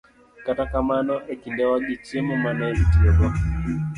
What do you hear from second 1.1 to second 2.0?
e kindewagi,